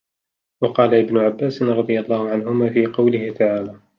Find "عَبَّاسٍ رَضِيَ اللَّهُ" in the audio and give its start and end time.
1.17-2.29